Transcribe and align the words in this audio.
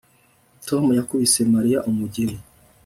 Tom 0.67 0.83
yakubise 0.99 1.39
Mariya 1.53 1.79
umugeri 1.89 2.35